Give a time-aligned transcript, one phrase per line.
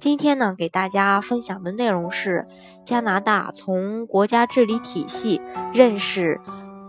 [0.00, 2.46] 今天呢，给大家分享的内容是
[2.86, 5.42] 加拿大从国家治理体系
[5.74, 6.40] 认识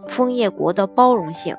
[0.07, 1.57] 枫叶国的包容性。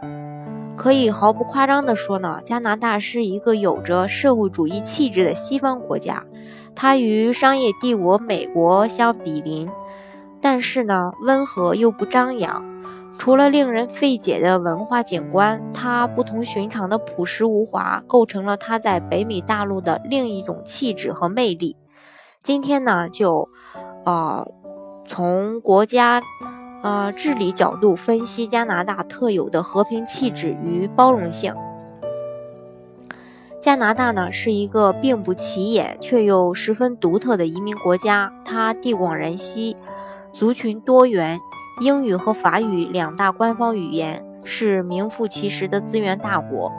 [0.78, 6.24] 可以毫不夸张地说呢，加拿大是一个有着社会主义气质的西方国家。
[6.74, 9.68] 它与商业帝国美国相比邻，
[10.40, 12.64] 但是呢，温和又不张扬。
[13.18, 21.76] 除了令人费解的文化景观，它不同寻常的朴实无华，构成了它在北美大陆的另一种气质和魅力。
[22.42, 23.48] 今天呢，就，
[24.04, 24.44] 呃，
[25.06, 26.20] 从国家，
[26.82, 31.54] 呃治理角度分析加拿大特有的和平气质与包容性。
[33.60, 39.76] 加拿大呢，是一个并不起眼却又十分独特的移民国家，它地广人稀，
[40.32, 41.38] 族群多元。
[41.80, 46.70] 英语和法语两大官方语言是名副其实的资源大国，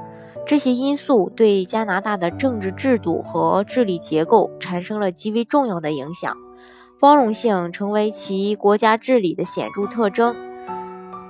[0.46, 6.38] 这些因素对加拿大的政治制度和治理结构产生了极为重要的影响。
[7.00, 10.36] 包容性成为其国家治理的显著特征。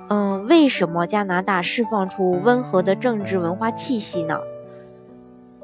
[0.09, 4.38] 嗯，为什么加拿大释放出温和的政治文化气息呢？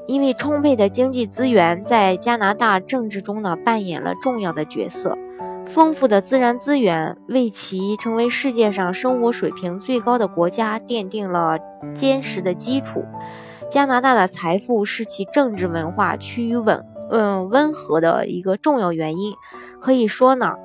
[0.07, 5.15] 因为充沛的经济资源在加拿大政治中呢扮演了重要的角色。
[5.69, 11.59] 丰富的自然资源为其成为世界上生活水平最高的国家奠定了
[11.93, 13.05] 坚实的基础。
[13.69, 19.31] 加拿大的财富是其政治文化趋于稳嗯温和的一个重要原因。
[19.79, 20.55] 可以说呢，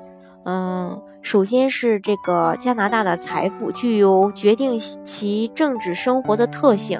[0.43, 6.99] 嗯，首先是这个加拿大的财富具有决定其政治生活的特性。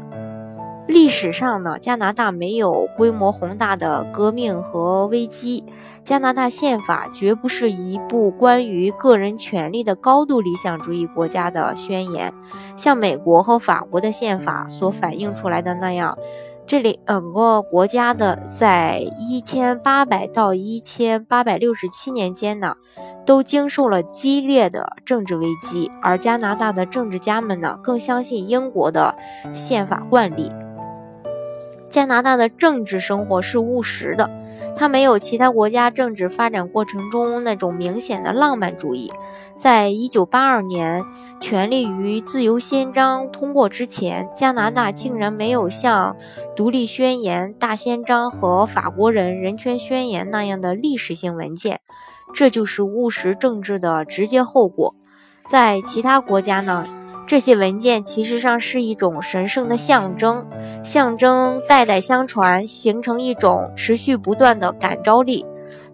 [0.87, 5.63] 历史上呢，加拿大没有规模宏大的革命和危机。
[6.03, 12.31] 加拿大宪法绝不是一部关于个人权利的高度理想主义国家的宣言，
[12.77, 16.15] 像美国和法国的宪法所反映出来的那样。
[16.67, 22.75] 这两个国家的在一千八百到一千八百六十七年间呢，
[23.25, 29.15] 都经受了激烈的政治危机，而加拿大的政治家们呢，更相信英国的
[29.53, 30.51] 宪法惯例。
[31.89, 34.29] 加拿大的政治生活是务实的，
[34.75, 39.11] 它没有其他国家政治发展过程中那种明显的浪漫主义。
[39.55, 41.01] 在一九八二年
[41.39, 46.13] 《权利与自由宪章》通过之前，加拿大竟然没有像
[46.55, 51.79] 《独立宣言》《大宪章》和《法国人人权宣言》那样的历史性文件，
[52.33, 54.93] 这就是务实政治的直接后果。
[55.47, 56.85] 在其他国家呢？
[57.27, 60.45] 这些文件其实上是一种神圣的象征，
[60.83, 65.43] 象征代代相传，形成一种持续不断的感召力，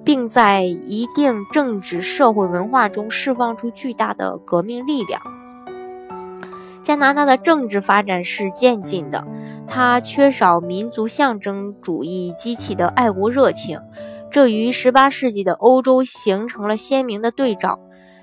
[0.03, 5.21] 并在一定政治社会文化中释放出巨大的革命力量。
[6.83, 9.25] 加拿大的政治发展是渐进的，
[9.67, 13.79] 它缺少民族象征主义激起的爱国热情，
[14.29, 17.79] 这与18世纪的欧洲形成了鲜明的对照。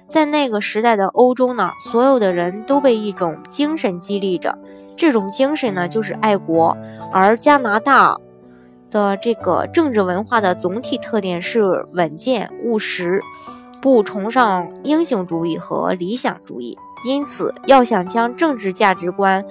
[0.08, 4.58] 在那个时代的欧洲呢，所有的人都被一种精神激励着，
[4.96, 6.76] 这种精神呢就是爱国。
[7.12, 8.16] 而加拿大
[8.90, 13.20] 的这个政治文化的总体特点是稳健务实，
[13.82, 16.76] 不崇尚英雄主义和理想主义。
[17.04, 19.44] 因此，要想将政治价值观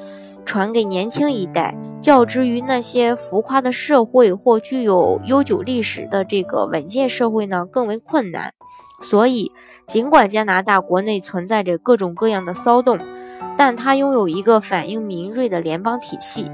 [0.44, 8.52] 传给年轻一代，较之于那些浮夸的社会或具有悠久历史的这个稳健社会呢，更为困难。
[9.00, 9.52] 所以，
[9.86, 13.00] 尽管加拿大国内存在着各种各样的骚动，
[13.56, 16.52] 但它拥有一个反应敏锐的联邦体系。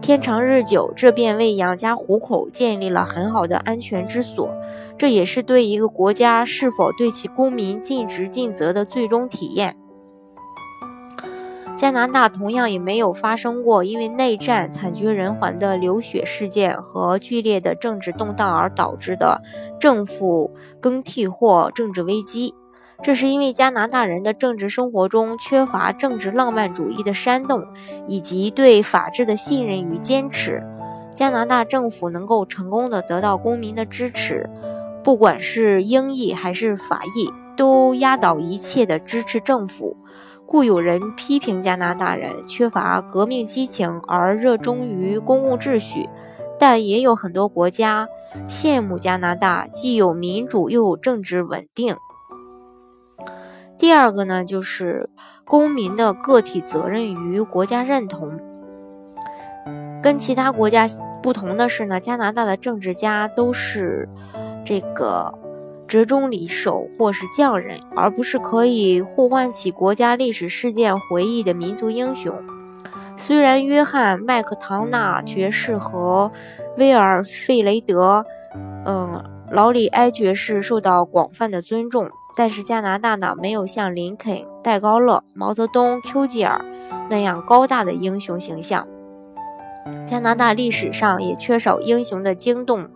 [0.00, 4.48] 天长日久，这便为养家糊口建立了很好的安全之所。
[4.96, 9.76] 这也是对一个国家是否对其公民尽职尽责的最终体验。
[11.78, 19.40] 加拿大同样也没有发生过因为内战惨绝人寰的流血事件和剧烈的政治动荡而导致的
[19.78, 22.52] 政府更替或政治危机。
[23.00, 27.64] 这是因为加拿大人的政治生活中缺乏政治浪漫主义的煽动，
[28.08, 30.60] 以及对法治的信任与坚持。
[31.14, 34.50] 加拿大政府能够成功的得到公民的支持，
[35.04, 39.96] 不管是英裔还是法裔，都压倒一切的支持政府。
[40.50, 46.08] 故有人批评加拿大人缺乏革命激情而热衷于公共秩序，
[46.58, 48.08] 但也有很多国家
[48.48, 51.94] 羡慕加拿大，既有民主又有政治稳定。
[53.76, 55.10] 第二个呢，就是
[55.44, 58.40] 公民的个体责任与国家认同。
[60.02, 60.86] 跟其他国家
[61.22, 64.08] 不同的是呢，加拿大的政治家都是
[64.64, 65.38] 这个
[65.88, 72.32] 折中里手或是匠人，而不是可以互换起国家历史事件回忆的民族英雄。
[73.16, 76.30] 虽然约翰·麦克唐纳爵士和
[76.76, 78.24] 威尔·费雷德，
[78.84, 82.08] 嗯，劳里埃爵士受到广泛的尊重。
[82.36, 86.64] 但是加拿大呢，没有像林肯、戴高乐、毛泽东、丘吉尔
[87.10, 88.86] 那样高大的英雄形象。
[90.06, 92.88] 加拿大历史上也缺少英雄的惊动、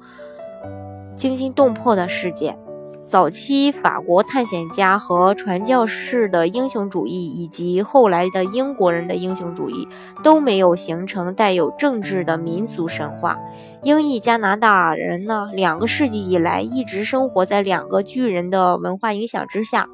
[1.17, 2.57] 惊心动魄的事件。
[3.05, 9.87] 早期法国探险家和传教士的英雄主义，以及后来的英国人的英雄主义，
[10.23, 13.39] 都没有形成带有政治的民族神话。
[13.83, 19.89] 英裔加拿大人呢，两个世纪以来一直生活在两个巨人的文化影响之下，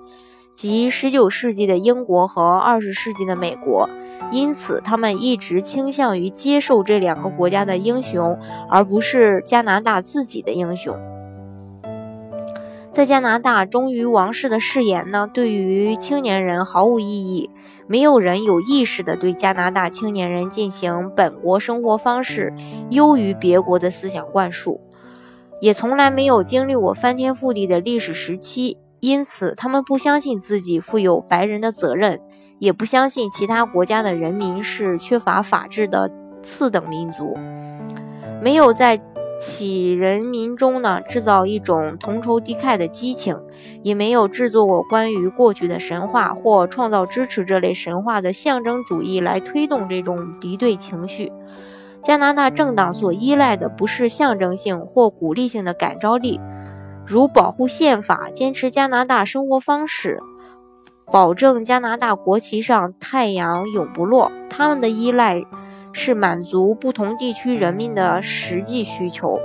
[0.54, 3.88] 即19世纪的英国和20世纪的美国。
[4.30, 8.38] 因此，他们一直倾向于接受这两个国家的英雄，
[8.68, 10.94] 而不是加拿大自己的英雄。
[12.98, 17.48] 在加拿大，忠于王室的誓言呢，对于青年人毫无意义。
[17.86, 22.52] 没有人有意识地对加拿大青年人进行本国生活方式
[22.90, 24.80] 优于别国的思想灌输，
[25.60, 28.78] 也从来没有经历过翻天覆地的历史时期。
[28.98, 32.20] 因此，他们不相信自己负有白人的责任，
[32.58, 36.10] 也不相信其他国家的人民是缺乏法治的
[36.42, 37.38] 次等民族。
[38.42, 39.00] 没有在。
[39.40, 43.38] 其人民中呢，制造一种同仇敌忾的激情，
[43.84, 51.32] 也没有制作过关于过去的神话或创造支持这类神话的象征主义来推动这种敌对情绪。
[52.02, 56.40] 加拿大政党所依赖的不是象征性或鼓励性的感召力，
[57.06, 60.20] 如保护宪法、坚持加拿大生活方式、
[61.06, 64.32] 保证加拿大国旗上太阳永不落。
[64.50, 65.44] 他们的依赖。
[65.98, 69.38] 是满足不同地区人民的实际需求。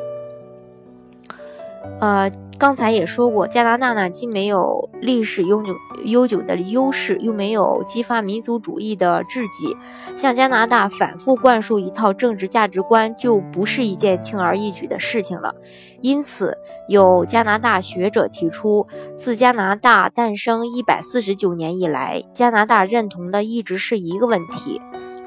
[1.99, 9.75] 呃，刚才也说过，加拿大呢既没有历史悠久悠久的优势，又没有激发民族主义的志气。
[10.15, 15.55] 向加拿大反复灌输一套政治价值观，就不是一件轻而易举的事情了。
[16.01, 16.57] 因此，
[16.87, 24.81] 有加拿大学者提出，自加拿大诞生一百四十九年以来，加拿大认同的一直是一个问题。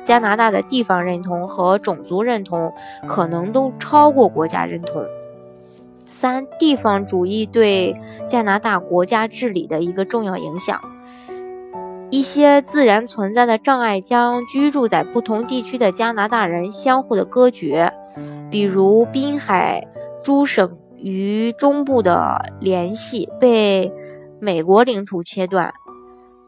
[0.07, 2.73] 加拿大的地方认同和种族认同
[3.09, 5.05] 可能都超过国家认同。
[6.09, 7.93] 三、地方主义对
[8.29, 10.81] 加拿大国家治理的一个重要影响。
[12.09, 17.93] 一些自然存在的障碍将居住在不同地区的加拿大人相互的隔绝，
[18.49, 19.85] 比如滨海
[20.23, 23.93] 诸省与中部的联系被
[24.39, 25.75] 美国领土切断。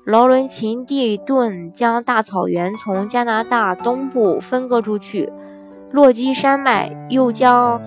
[0.09, 5.31] 劳伦琴地顿将大草原从加拿大东部分割出去，
[5.91, 7.79] 落基山脉又将，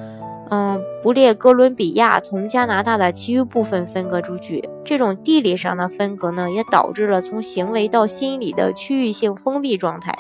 [0.51, 4.69] 嗯，不列哥伦比亚从加拿大的其余部分分割出去。
[4.85, 10.13] 这种地理上的分割呢，也导致了从行为到心理的区域性封闭状态。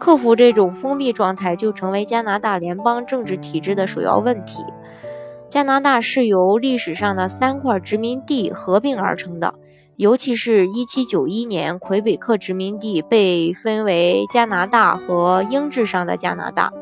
[0.00, 4.64] 克服这种封闭状态，就成为加拿大联邦政治体制的首要问题。
[5.50, 9.52] 加拿大是由历史上的三块殖民地合并而成的。
[9.96, 16.72] 尤其是1791年，魁北克殖民地被分为加拿大和英制上的加拿大。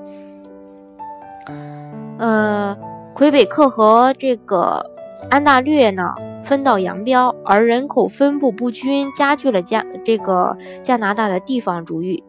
[2.19, 2.76] 呃，
[3.14, 4.90] 魁北克和这个
[5.28, 12.25] 安大略呢分道扬镳，而人口分布不均加剧了加这个加拿大的地方主义。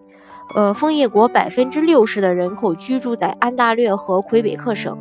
[0.56, 4.98] 呃，枫叶国百分之六十的人口居住在安大略和魁北克省，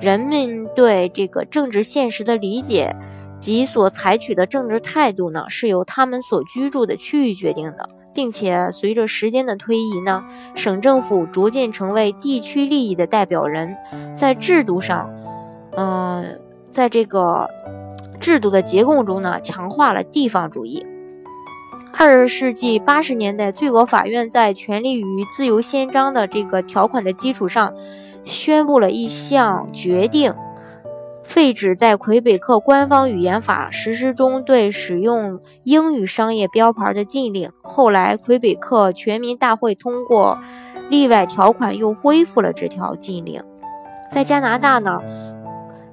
[0.00, 2.96] 人们对这个政治现实的理解。
[3.38, 10.24] 及所采取的政治态度呢，是由他们所居住的区域决定的，并且随着时间的推移呢，
[10.54, 13.76] 省政府逐渐成为地区利益的代表人，
[14.14, 15.10] 在制度上，
[15.76, 16.40] 嗯，
[16.70, 17.48] 在这个
[18.18, 20.86] 制度的结构中呢，强化了地方主义。
[21.98, 27.72] 二十世纪八十年代，最高法院在《权利与自由宪章》的这个条款的基础上，
[28.22, 30.34] 宣布了一项决定。
[31.26, 37.50] 废止在魁北克官方语言法实施中对使用英语商业标牌的禁令。
[37.62, 40.38] 后来，魁北克全民大会通过
[40.88, 43.42] 例外条款，又恢复了这条禁令。
[44.10, 45.00] 在加拿大呢，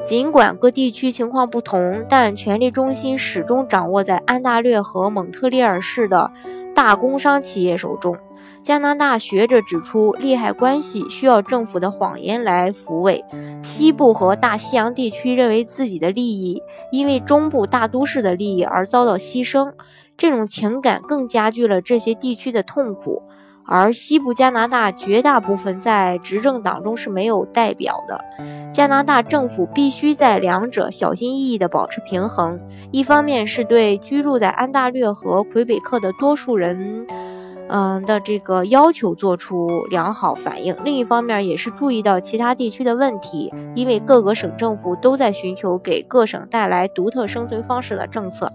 [0.06, 6.32] 尽管各地区情况不同，但权力中心始终掌握在安大略和蒙特利尔市的
[6.74, 8.16] 大工商企业手中。
[8.64, 13.24] 加拿大学者指出，利害关系需要政府的谎言来抚慰。
[13.62, 19.74] 西部和大西洋地区认为自己的利益因为中部大都市的利益而遭到牺牲，
[20.16, 23.22] 这种情感更加剧了这些地区的痛苦。
[23.66, 28.20] 而西部加拿大绝大部分在执政党中是没有代表的。
[28.74, 32.60] 加拿大政府必须在两者小心翼翼地保持平衡，
[32.92, 37.06] 一方面是对居住在安大略和魁北克的多数人，
[37.76, 48.54] 嗯的这个要求做出良好反应；另一方面也是注意到其他地区的问题，因为各个省政府都在寻求给各省带来独特生存方式的政策。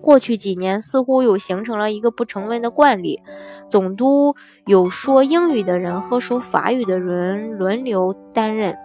[0.00, 3.20] 过去几年似乎又形成了一个不成文的惯例，
[3.68, 8.76] 总督有说英语的人和说法语的人轮流担任。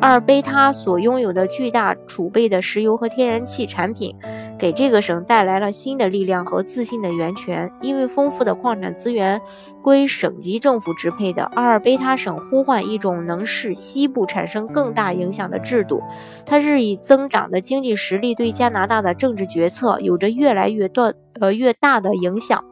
[0.00, 4.16] 阿尔卑他所拥有的巨大储备的石油和天然气产品，
[4.58, 7.70] 给这个省带来了新的力量和自信的源泉。
[7.82, 9.38] 因为丰富的矿产资源
[9.82, 16.02] 归省级政府支配的，阿尔卑他省呼唤一种能使西部产生更大影响的制度。
[16.46, 22.64] 它日益增长的经济实力对加拿大的政治决策有着越来越多呃越大的影响。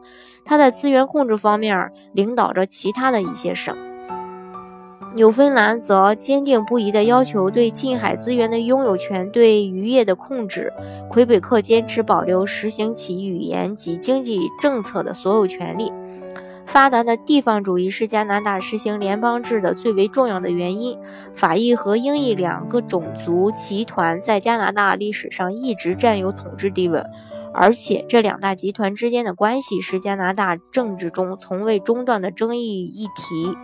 [0.43, 3.77] 它在资源控制方面领导着其他的一些省。
[5.15, 10.71] 纽芬兰则坚定不移地要求对近海资源的拥有权、对渔业的控制。
[11.09, 15.91] 魁北克坚持保留实行其语言及经济政策的所有权利。
[16.67, 20.95] 发达的地方主义是加拿大实行联邦制的最为重要的原因。
[21.33, 27.03] 法裔和英裔两个种族集团在加拿大历史上一直占有统治地位，
[27.51, 33.57] 而且这两大集团之间的关系是加拿大政治中从未中断的争议议题。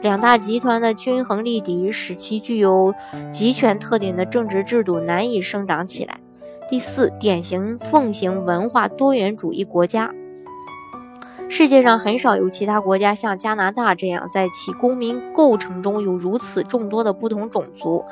[0.00, 2.94] 两大集团的均衡力敌，使其具有
[3.32, 6.20] 集权特点的政治制度难以生长起来。
[6.68, 10.14] 第四，典型奉行文化多元主义国家。
[11.50, 18.04] 世界上很少有其他国家像加拿大这样，在其公民构成中有如此众多的不同种族。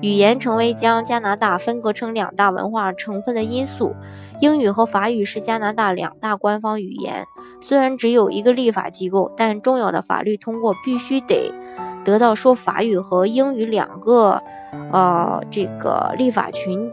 [0.00, 3.94] 语言成为将加拿大分割成两大文化成分的因素。
[4.40, 7.26] 英语和法语是加拿大两大官方语言。
[7.60, 11.52] 虽然只有一个立法机构，但重要的法律通过必须得
[12.04, 14.42] 得到说法语和英语两个
[14.92, 16.90] 呃这个立法群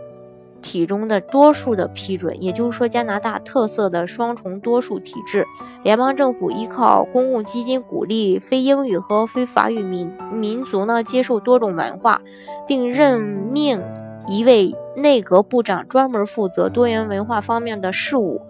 [0.65, 2.41] 体中的多数的批准。
[2.41, 5.45] 也就是说，加拿大特色的双重多数体制，
[5.83, 12.19] 联邦政府依靠公共基金鼓励非英语和非法语民民族呢接受多种文化，
[12.67, 13.79] 并任命
[14.27, 18.41] 一位内阁部长专门负责多元文化方面的事务。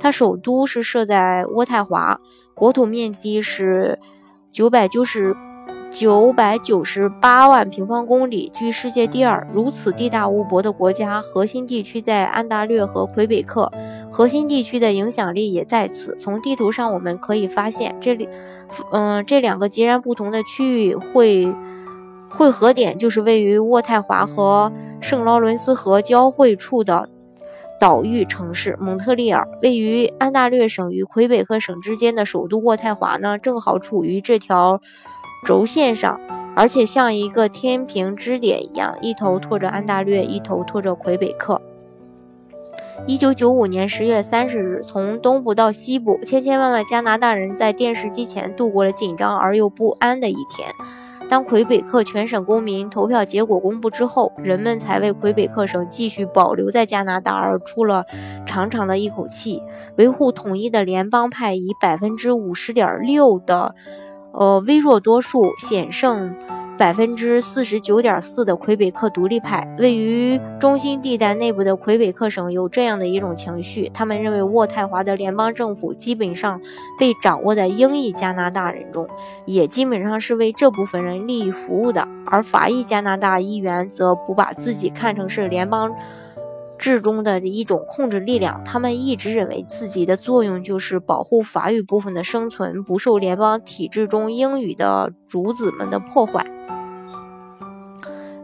[0.00, 2.20] 它首都是设在渥太华，
[2.54, 3.98] 国土面积是
[4.50, 5.36] 九百九十
[5.90, 9.44] 九百九十八万平方公里，居世界第二。
[9.52, 13.70] 如此地大物博的国家，核心地区在安大略和魁北克，
[14.08, 16.16] 核心地区的影响力也在此。
[16.16, 18.28] 从地图上我们可以发现，这里，
[18.92, 21.52] 嗯，这两个截然不同的区域汇
[22.28, 27.08] 汇合点就是位于渥太华和圣劳伦斯河交汇处的。
[27.80, 34.78] 岛屿城市蒙特利尔位于安大略省与魁北克省之间的首都渥太华呢，正好处于这条
[35.46, 36.20] 轴线上，
[36.54, 41.60] 而且像一个天平支点一样，一头拖着安大略，一头拖着魁北克。
[43.06, 50.68] 一九九五年十月三十日，从东部到西部，千千万万加拿大人在电视机前度过了紧张而又不安的一天。
[51.26, 58.04] 当魁北克全省公民投票结果公布之后，人们才为魁北克省继续保留在加拿大而出了
[58.44, 59.62] 长长的一口气。
[59.96, 63.76] 维护统一的联邦派以百分之五十点六的，
[64.32, 66.34] 呃微弱多数险胜。
[66.78, 76.58] 百分之四十九点四的魁北克独立派，位于中心地带内部的魁北克省有这样的一种情绪：他们认为渥太华的联邦政府基本上
[76.98, 79.06] 被掌握在英裔加拿大人中，
[79.44, 85.94] 也基本上是为这部分人利益服务的；而法裔加拿大议员则不把自己看成是联邦
[86.80, 96.44] 制中的一种控制力量，他们一直认为自己的作用就是保护法语部分的生存，不受联邦体制中英语的主子们的破坏。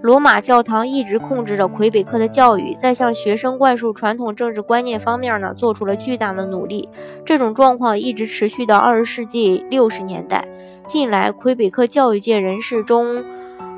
[0.03, 6.89] 罗马教堂一直控制着魁北克的教育，在向学生灌输传统政治观念方面呢，做出了巨大的努力。
[7.25, 10.47] 这种状况一直持续到二十世纪六十年代。
[10.87, 13.25] 近来，魁北克教育界人士中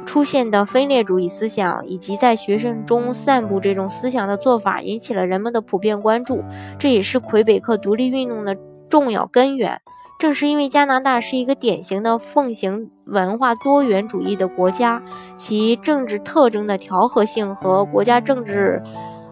[0.09, 6.43] 出现的分裂主义思想，以及在学生中散布这种思想的做法，引起了人们的普遍关注。
[6.79, 8.57] 这也是魁北克独立运动的
[8.89, 9.83] 重要根源。
[10.19, 15.03] 正是因为加拿大是一个典型的奉行文化多元主义的国家，
[15.37, 18.83] 其政治特征的调和性和国家政治，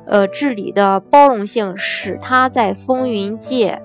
[0.06, 3.80] 呃治理的包容性，使它在风云界，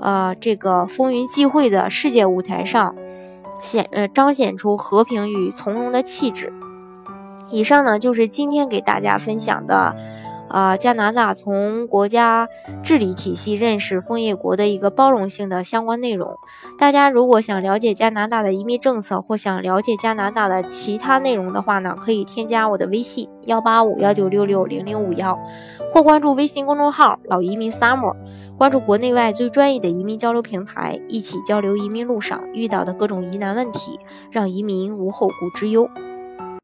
[0.00, 2.96] 呃这个风云际会的世界舞台上，
[3.62, 6.52] 显呃彰显出和平与从容的气质。
[7.50, 9.96] 以上呢就是今天给大家分享的。
[10.56, 12.48] 啊，加拿大从国家
[12.82, 16.34] 治理体系认识枫叶国的一个包容性的相关内容。
[16.78, 25.38] 大家如果想了解加拿大的移民政策，或想了解加拿大的其他内容的话呢，可以添加我的微信幺八五幺九六六零零五幺，
[25.92, 28.16] 或关注微信公众号“老移民 summer”，
[28.56, 35.86] 关注国内外最专业的移民交流平台，一起交流移民路上遇到的各种疑难问题，让移民无后顾之忧。